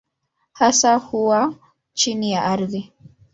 Hasa 0.53 0.95
huwa 0.95 1.55
chini 1.93 2.31
ya 2.31 2.43
ardhi. 2.43 2.93